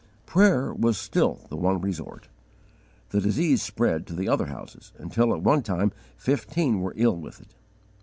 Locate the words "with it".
7.17-7.53